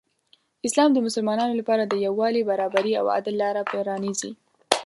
[0.67, 4.31] اسلام د مسلمانانو لپاره د یو والي، برابري او عدل لاره پرانیزي.